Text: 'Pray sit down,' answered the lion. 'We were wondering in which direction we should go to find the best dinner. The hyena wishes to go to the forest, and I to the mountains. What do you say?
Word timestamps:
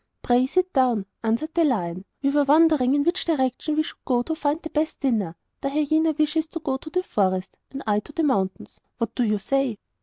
'Pray 0.23 0.47
sit 0.47 0.73
down,' 0.73 1.05
answered 1.21 1.53
the 1.53 1.63
lion. 1.63 2.05
'We 2.23 2.31
were 2.31 2.43
wondering 2.43 2.95
in 2.95 3.03
which 3.03 3.23
direction 3.23 3.75
we 3.75 3.83
should 3.83 4.03
go 4.03 4.23
to 4.23 4.33
find 4.33 4.59
the 4.63 4.71
best 4.71 4.99
dinner. 4.99 5.35
The 5.61 5.69
hyena 5.69 6.13
wishes 6.17 6.47
to 6.47 6.59
go 6.59 6.77
to 6.77 6.89
the 6.89 7.03
forest, 7.03 7.55
and 7.69 7.83
I 7.85 7.99
to 7.99 8.11
the 8.11 8.23
mountains. 8.23 8.79
What 8.97 9.13
do 9.13 9.23
you 9.23 9.37
say? 9.37 9.77